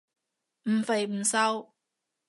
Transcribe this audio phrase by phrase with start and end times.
[0.63, 1.73] 唔肥唔瘦